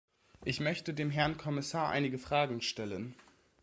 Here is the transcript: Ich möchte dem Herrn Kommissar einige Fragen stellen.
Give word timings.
Ich 0.43 0.59
möchte 0.59 0.95
dem 0.95 1.11
Herrn 1.11 1.37
Kommissar 1.37 1.89
einige 1.91 2.17
Fragen 2.17 2.61
stellen. 2.61 3.13